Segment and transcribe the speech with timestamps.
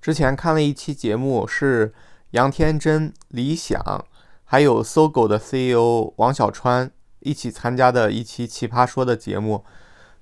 [0.00, 1.92] 之前看了一期节目，是
[2.30, 4.06] 杨天真、李想，
[4.44, 9.64] 还有搜狗的 CEO 王小川一起参加的一期《奇葩说》的节目。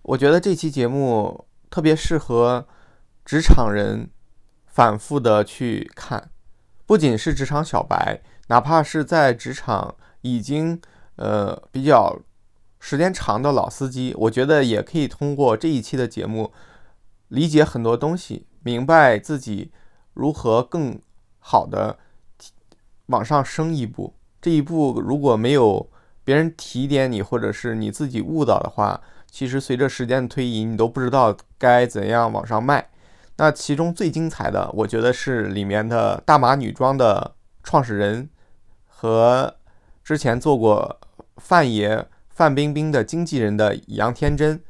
[0.02, 2.66] 我觉得这期节目特别适合
[3.24, 4.10] 职场人
[4.66, 6.30] 反复的去看，
[6.84, 10.80] 不仅是职场小白，哪怕是在职场已经
[11.14, 12.18] 呃比较
[12.80, 16.52] 时间长的老司机，我觉得也可以通过这一期的节目
[17.28, 19.70] 理解很多东西，明白自己
[20.12, 21.00] 如何更
[21.38, 21.98] 好的
[23.06, 24.12] 往上升一步。
[24.42, 25.88] 这一步如果没有
[26.22, 32.86] 别人提点你，或者是你自己误导的话，其实随着时间的推移，你都不知道该怎样往上迈。
[33.38, 38.28] 那其中最精彩的，我觉得是里面的大码女装的创始人
[38.86, 39.54] 和
[40.04, 41.00] 之前做过
[41.38, 44.60] 范爷范冰冰的经纪人的杨天真。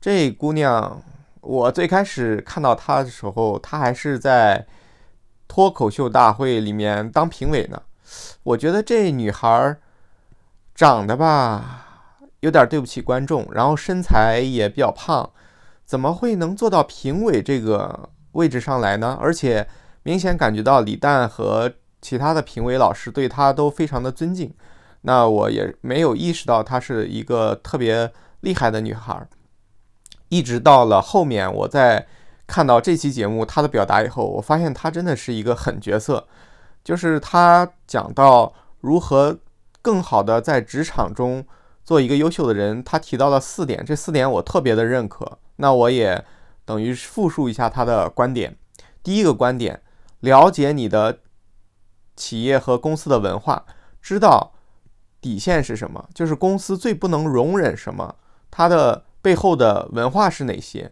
[0.00, 1.02] 这姑娘，
[1.40, 4.66] 我最开始看到她的时候，她还是在
[5.48, 7.82] 脱口秀大会里面当评委呢。
[8.42, 9.76] 我觉得这女孩
[10.74, 11.86] 长得吧。
[12.40, 15.30] 有点对不起观众，然后身材也比较胖，
[15.84, 19.18] 怎么会能做到评委这个位置上来呢？
[19.20, 19.68] 而且
[20.04, 21.70] 明显感觉到李诞和
[22.00, 24.54] 其他的评委老师对她都非常的尊敬。
[25.02, 29.28] 那我也没有意识到她是一个特别厉害的女孩，
[30.30, 32.06] 一直到了后面我在
[32.46, 36.26] 看到这期节目他的表达以后，我发现他真的是一个狠角色，
[36.82, 39.38] 就是他讲到如何
[39.82, 41.46] 更好的在职场中。
[41.82, 45.38] 做一个优秀的人，他提到了四点，这四点我特别的认可。
[45.56, 46.24] 那我也
[46.64, 48.56] 等于复述一下他的观点。
[49.02, 49.82] 第一个观点，
[50.20, 51.18] 了解你的
[52.14, 53.64] 企业和公司的文化，
[54.00, 54.52] 知道
[55.20, 58.14] 底线是什么，就是公司最不能容忍什么，
[58.52, 60.90] 它的背后的文化是哪些。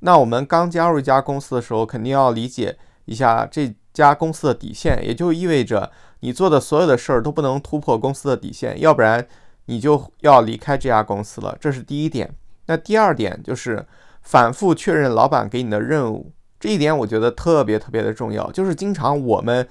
[0.00, 9.26] 那我们刚加入一家公司的时候，肯定要理解一下这家公司的底线，也就意味着你做的所有的事儿都不能突破公司的底线，要不然。
[9.70, 12.34] 你就要离开这家公司了，这是第一点。
[12.68, 13.84] 那第二点就是
[14.22, 18.50] 反复确认老板给你的任务，这一点我觉得特别特别的重要。
[18.50, 19.68] 就是经常我们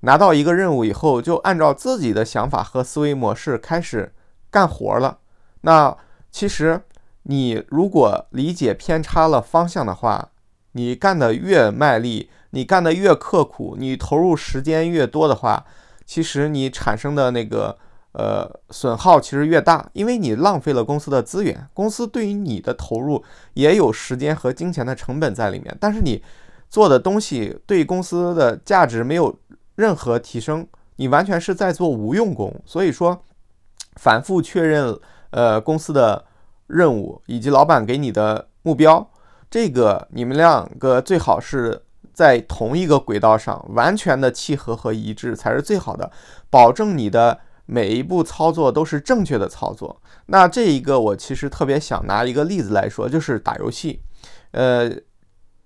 [0.00, 4.12] 拿到一个任务以后，就按照自己的想法和思维模式开始
[4.50, 5.18] 干活了。
[5.60, 5.96] 那
[6.32, 6.80] 其实
[7.28, 10.30] 你如果理解偏差了方向的话，
[10.72, 15.64] 你干的越卖力，你干的越刻苦，你投入时间越多的话，
[16.04, 17.78] 其实你产生的那个。
[18.18, 23.22] 呃，损耗其实越大，因为你浪费了公司的资源，公司对于你的投入
[23.52, 26.24] 也有时间和金钱的成本在里面，但是你
[26.70, 29.38] 做的东西对公司的价值没有
[29.74, 30.66] 任何提升，
[30.96, 32.50] 你完全是在做无用功。
[32.64, 33.22] 所以说，
[33.96, 34.98] 反复确认
[35.28, 36.24] 呃公司的
[36.66, 39.08] 任务以及老板给你的目标，
[39.50, 41.82] 这个你们两个最好是
[42.12, 46.10] 在同一个轨道上，完全的契合和一致才是最好的，
[46.50, 47.40] 保证你的。
[47.68, 50.00] 每一步操作都是正确的操作。
[50.26, 54.00] 那这一个我其实特别想拿一个例子来说，就是打游戏。
[54.52, 54.88] 呃，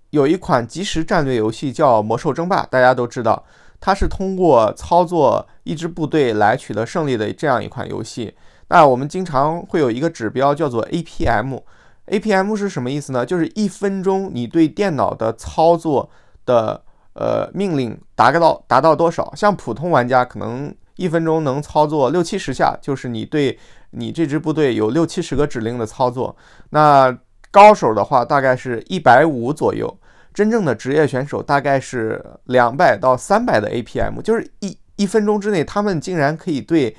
[0.09, 3.45] 有一款即时战略游戏叫《魔兽争霸》，大家都知道，
[3.79, 8.33] 它是通过操作一支部队来取得胜利的这样一款游戏。
[8.71, 11.59] 那我们经常会有一个指标叫做 APM。
[12.07, 13.25] APM 是什么意思呢？
[13.25, 16.09] 就是一分钟你对电脑的操作
[16.45, 16.81] 的
[17.13, 19.33] 呃命令达到达到多少？
[19.35, 20.73] 像普通玩家可能。
[20.97, 23.57] 一分钟能操作六七十下，就是你对
[23.91, 26.35] 你这支部队有六七十个指令的操作。
[26.69, 27.17] 那
[27.49, 29.87] 高手的话，大概是一百五左右；
[30.31, 36.95] 真正的职业选手大概是两百到三百的 APM，就是一一分钟之内，他们竟然可以对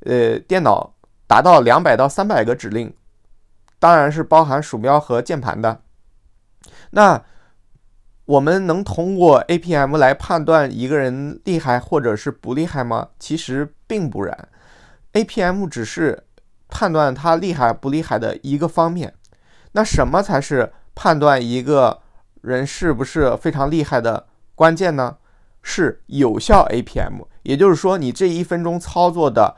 [0.00, 0.92] 呃电脑
[1.26, 2.94] 达到两百到三百个指令，
[3.78, 5.80] 当然是包含鼠标和键盘的。
[6.90, 7.22] 那
[8.24, 13.08] 我们能通过 APM 来判断一个人厉害或者是不厉害吗？
[13.18, 14.48] 其实并不然
[15.12, 16.24] ，APM 只是
[16.68, 19.14] 判断他厉害不厉害的一个方面。
[19.72, 22.00] 那什么才是判断一个
[22.40, 25.18] 人是不是非常厉害的关键呢？
[25.68, 29.56] 是有效 APM，也就是说，你这一分钟操作的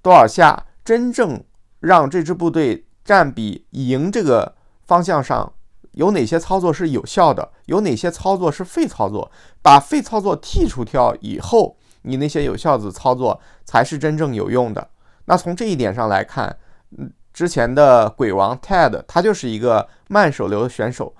[0.00, 1.44] 多少下，真正
[1.80, 4.54] 让这支部队占比赢这个
[4.86, 5.52] 方向上。
[5.92, 7.46] 有哪些操作是有效的？
[7.66, 9.30] 有哪些操作是废操作？
[9.60, 14.88] 把废操作剔除掉以后，你那些有效的操作才是真正有用的。
[15.26, 16.56] 那从这一点上来看，
[16.96, 21.14] 嗯，之前的鬼王 Ted 他就是一个慢手流的选手。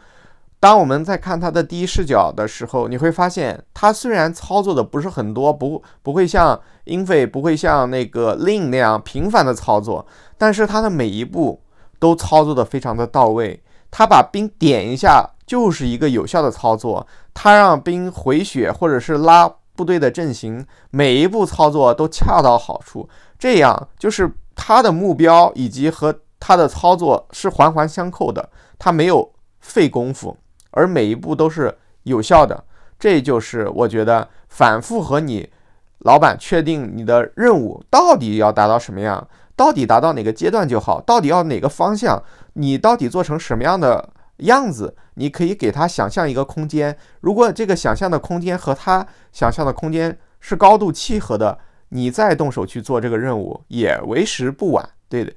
[0.61, 10.05] 当我们在看他的第一视角的时候，你会发现他虽然操作的不是很多，不不会像英菲，不会像那个 Lin 那样频繁的操作，
[10.37, 11.63] 但是他的每一步
[11.99, 13.63] 都操作的非常的到位。
[13.91, 23.09] 他把兵点一下就是一个有效的操作，他让兵回血或者是拉部队的阵型，每一步操作都恰到好处，
[23.39, 30.37] 这样就是他的目标以及和他的操作是环环相扣的，他没有费功夫，
[30.79, 32.65] 而每一步都是有效的，
[32.99, 35.51] 这就是我觉得反复和你
[35.99, 39.29] 老板确定你的任务到底要达到什么样。
[39.57, 41.01] 到底达到哪个阶段就好？
[41.01, 42.23] 到底要哪个方向？
[42.53, 44.95] 你到底做成什么样的样子？
[45.15, 46.97] 你可以给他想象一个空间。
[47.23, 51.59] 如果这个想象的空间和他想象的空间是高度契合的，
[51.89, 55.33] 你再动手去做这个任务也为时不晚，对的。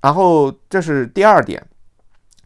[0.00, 1.60] 然后这是第二点，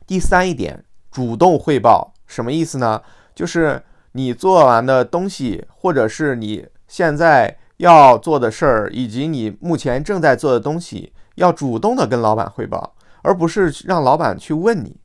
[0.06, 3.00] 第三一点，主动汇报什么意思呢？
[3.34, 3.82] 就是
[4.12, 7.58] 你做完的东西，或者是你现在。
[7.78, 14.96] 要做的事儿以及你目前正在做的东西，要主动的跟老板汇报，而不是让老板去问你。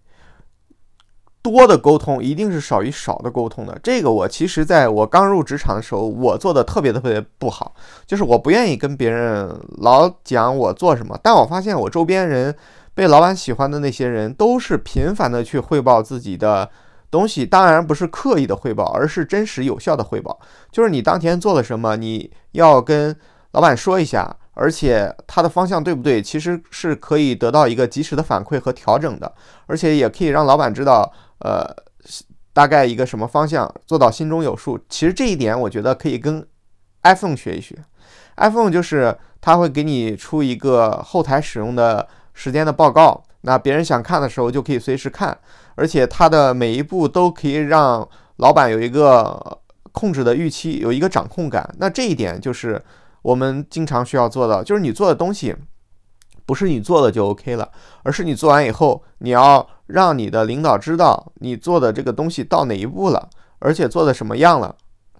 [1.43, 3.77] 多的沟通一定是少于少的沟通的。
[3.83, 7.75] 这个我其实在我刚入职场的时候，我做的特别特别不好，
[8.07, 11.15] 就是我不愿意跟别人老讲我做什么。
[11.21, 12.55] 但我发现我周边人
[12.93, 16.69] 被老板喜欢的那些人，都是频繁的去汇报自己的。
[17.13, 20.39] 东西当然不是刻意的汇报，而是真实有效的汇报。
[20.71, 23.15] 就是你当天做了什么，你要跟
[23.51, 29.31] 老板说一下，而且他的方向对不对，其实是可以得到一个及时的反馈和调整的，
[29.67, 31.63] 而且也可以让老板知道，呃，
[32.51, 34.79] 大概一个什么方向，做到心中有数。
[34.89, 36.43] 其实这一点，我觉得可以跟
[37.03, 37.77] iPhone 学一学。
[38.37, 45.37] iPhone 就是它会给你出一个后台使用的时间的报告，那别人想看的时候就可以随时看。
[45.75, 49.59] 而且它的每一步都可以让老板有一个
[49.91, 51.67] 控制的预期，有一个掌控感。
[51.79, 52.79] 那这一点就是
[53.23, 55.55] 我们经常需要做的，就是你做的东西
[56.45, 57.69] 不是你做的就 OK 了，
[58.03, 64.75] 而是你做完以后，你要让你的领导知道你做的这个东西到哪一步了，而且做的什么样了，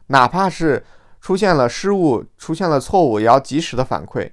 [0.08, 0.86] 哪怕是
[1.20, 4.30] 出现了失误、出现了错误，也要及时的反馈。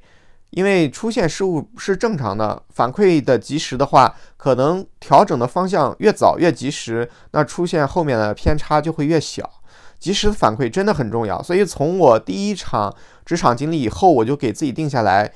[0.50, 9.48] 因为出现失误是正常的，反馈的及时的话，可能调整的方向越早越及时，那出现后面的偏差就会越小。
[9.98, 12.94] 及时的反馈真的很重要，所以从我第一场
[13.24, 15.30] 职场经历以后，我就给自己定下来，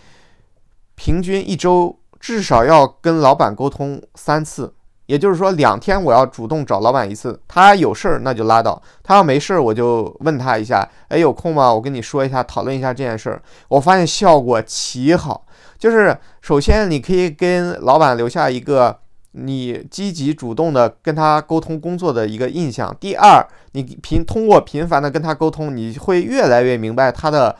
[0.94, 4.72] 平均一周至少要跟老板沟通三次。
[5.06, 11.72] 也就是说，两天我要主动找老板一次，他有事儿那就拉倒，他要没事儿我就问他一下，哎，有空吗？
[11.72, 13.42] 我跟你说一下，讨论一下这件事儿。
[13.68, 15.44] 我发现效果奇好，
[15.78, 18.98] 就是首先你可以跟老板留下一个
[19.32, 22.94] 你积极主动的跟他沟通工作的一个印象。
[22.98, 27.54] 第二，你频通过频繁的跟他沟通，你会越来越明白他的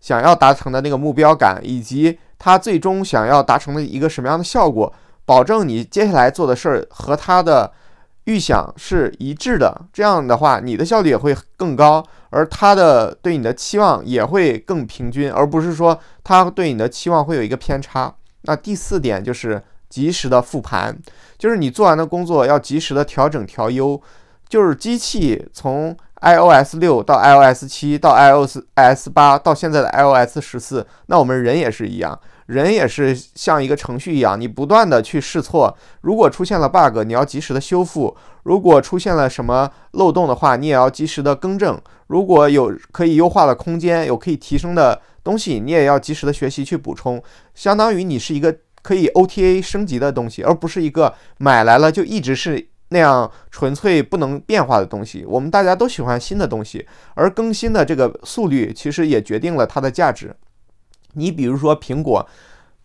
[0.00, 4.92] 想要达成的那个目标感，以及他最终想要达成的一个什么样的效果。
[5.30, 7.70] 保证你接下来做的事儿和他的
[8.24, 18.12] 预想是一致的，这样的话，你的效率也会更高，而他的对你的期望也会更平均，而不是说他对你的期望会有一个偏差。
[18.40, 20.98] 那第四点就是及时的复盘，
[21.38, 24.02] 就是你做完的工作要及时的调整调优，
[24.48, 32.18] 就是机器从 iOS 六到 iOS 七到 iOS 八到现在的 iOS 十四，那我们人也是一样。
[32.50, 38.12] 人也是像一个程序一样，你不断的去试错，如果出现了 bug，你要及时的修复；
[38.42, 41.80] 如果出现了什么漏洞的话，你也要及时的更正。
[42.08, 47.22] 如果有可以优化的空间，有可以提升的东西，你也要及时的学习去补充。
[47.54, 55.24] 相当于你是一个可以 OTA 升级的东西，而不是一个买来了就一直是那样纯粹不能变化的东西。
[55.24, 60.34] 我们大家都喜欢新的东西，而更新的这个速率其实也决定了它的价值。
[61.14, 62.26] 你比如说，苹果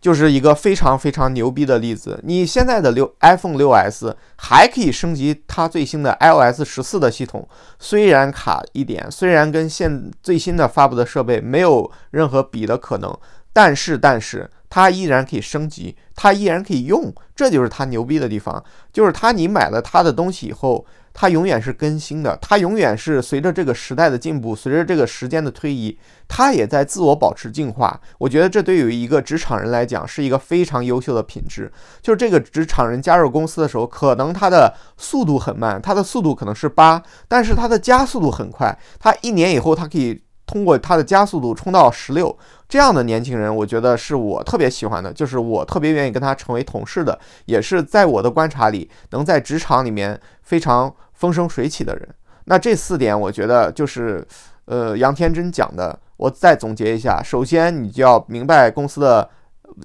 [0.02, 2.20] 就是一个非常非常牛逼的例子。
[2.24, 7.48] 你现在的六 iPhone 六 S 还可以升级它最新的 iOS 十四的系统，
[7.80, 13.18] 虽然卡一点，虽然跟现最新的发布的设备没有任何比的可能，
[13.52, 18.64] 但是但是它依然可以升级，它依然可以用，这就是它牛逼的地方，
[18.94, 20.86] 就是它你买了它的东西以后。
[21.18, 27.98] 它永远是更新的，它永远是随着这个时代的进步，随着这个时间的推移，它也在自我保持进化。
[28.18, 31.72] 我觉得这对于一个职场人来讲是一个非常优秀的品质。
[32.02, 38.78] 就是这个职场人加入公司的时候，可能他的速度很慢，他的速度可能是八，但是他的加速度很快。
[39.00, 42.38] 他一年以后，他可以通过他的加速度冲到十六。
[42.68, 50.94] 这样的年轻人，我觉得是我特别喜欢的，就是我特别愿意跟他成为同事的，也是在我的观察里，能在职场里面非常。
[51.16, 52.08] 风生水起的人，
[52.46, 54.26] 那这四点我觉得就是，
[54.66, 55.98] 呃，杨天真讲的。
[56.18, 59.30] 我再总结一下：首先，你就要明白公司的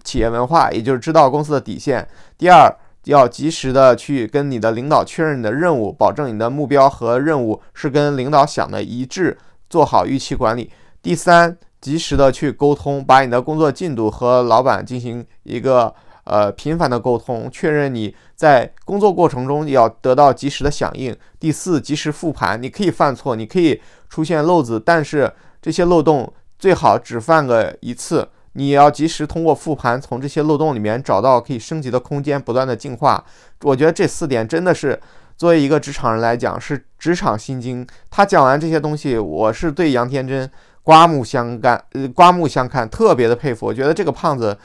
[0.04, 2.00] 企业文化，也就是知道公司的底线；
[2.38, 2.72] 第二，
[3.06, 9.36] 要及时的去跟你的领导确认你的任务，保证你的目标和任务是跟领导想的一致，
[9.68, 10.70] 做好预期管理。
[11.02, 15.92] 第三，及时的去沟通，把你的工作进度和老板进行一个
[16.30, 21.14] 呃频繁的沟通，确认你在工作过程中要得到及时的响应。
[21.40, 28.28] 第四，及时复盘，你可以犯错，你可以出现漏子，但是这些漏洞最好只犯个一次。
[28.54, 33.24] 你要及时通过复盘，从这些漏洞里面找到可以升级的空间，不断的进化。
[33.62, 34.98] 我觉得这四点真的是
[35.36, 37.86] 作为一个职场人来讲是职场心经。
[38.10, 40.50] 他讲完这些东西，我是对杨天真
[40.82, 43.66] 刮目相看，呃，刮目相看，特别的佩服。
[43.66, 44.58] 我觉得这个胖子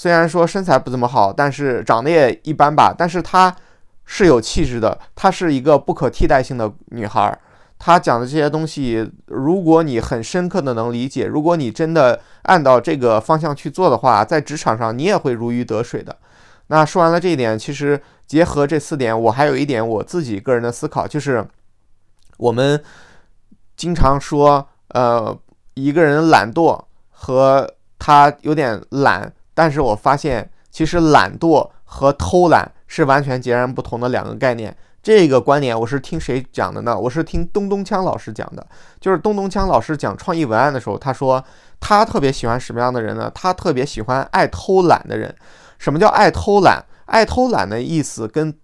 [0.00, 3.54] 虽然说身材不怎么好，但是长得也一般吧，但是她
[4.06, 7.38] 是有气质的，她是一个不可替代性的女孩。
[7.78, 16.16] 她讲的这些东西，如果你很深刻的能理解，如果你真的按照这个方向去做的话，在职场上你也会如鱼得水的。
[16.68, 21.46] 那说完了这一点，其实结合这四点，我还有一点我自己个人的思考，就是
[22.38, 22.82] 我们
[23.76, 25.38] 经常说，呃，
[25.74, 29.30] 一个人懒惰和他有点懒，
[29.60, 34.74] 但是我发现其实懒惰和偷懒是完全截然不同的两个概念。
[35.02, 36.98] 这个观点我是听谁讲的呢？
[36.98, 38.66] 我是听东东锵老师讲的。
[38.98, 41.44] 就是东东锵老师讲创意文案的时候，他说
[41.78, 43.30] 他特别喜欢什么样的人呢？
[43.34, 45.34] 他特别喜欢爱偷懒的人。
[45.78, 46.82] 什么叫爱偷懒？
[47.04, 48.54] 爱偷懒的意思跟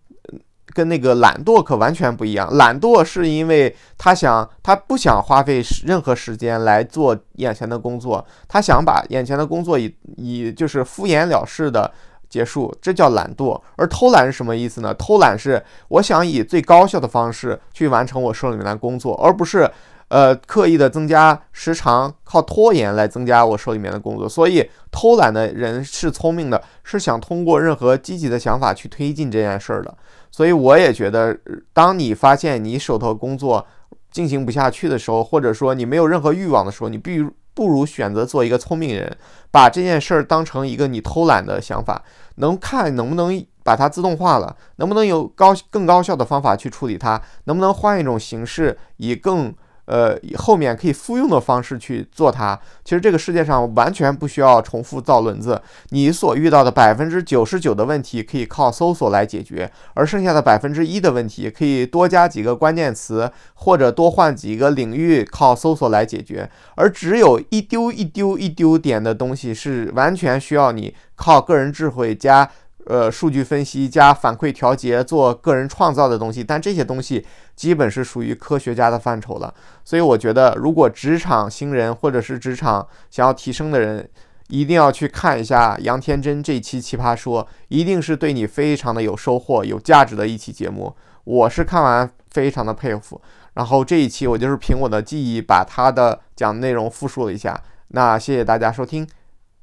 [0.75, 2.53] 跟那个懒惰可完全不一样。
[2.57, 11.93] 懒惰是因为他想他不想花费任何时间来做眼前的工作，他想把眼前的工作以以就是敷衍了事的。
[12.29, 13.59] 结束，这叫懒惰。
[13.77, 14.93] 而偷懒是什么意思呢？
[14.95, 19.71] 偷懒是我想以最高效的方式去完成我手里面的工作，而不是
[20.09, 24.29] 呃刻意的增加时长，靠拖延来增加我手里面的工作。
[24.29, 29.97] 所以偷懒的人是聪明的，是想通过任何积极的想法去推进这件事儿的。
[30.31, 31.37] 所以我也觉得，
[31.73, 33.67] 当你发现你手头工作
[34.11, 37.29] 进行不下去的时候，或者说你没有任何欲望的时候，你必须。
[37.57, 39.17] 不如选择做一个聪明人，
[39.51, 49.55] 把这件事儿当成一个你偷懒的想法，能看能不能把它自动化了，能不能有高更高效的方法去处理它，能不能换一种形式，以更。
[49.87, 52.59] 呃，后面可以复用的方式去做它。
[52.85, 72.49] 其实这个世界上完全不需要重复造轮子，你所遇到的百分之九十九的问题可以靠搜索来解决，而剩下的百分之一的问题可以多加几个关键词或者多换几个领域靠搜索来解决，而只有一丢一丢一丢点的东西是完全需要你靠个人智慧加。
[72.89, 77.27] 呃，数据分析加反馈调节，做个人创造的东西，但这些东西
[77.57, 79.53] 基本是属于科学家的范畴了。
[79.85, 84.09] 所以我觉得，如果职场新人或者是职场想要提升的人，
[84.49, 90.95] 一定要去看一下杨天真这期《奇葩说》，一定是对你非常的有收获、有价值的一期节目。
[91.25, 93.21] 我是看完非常的佩服。
[93.55, 97.61] 然后这一期我就是凭我的记忆把他的讲内容复述了一下。
[97.89, 99.09] 那谢谢大家收听，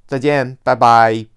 [0.07, 1.32] 再见，拜拜。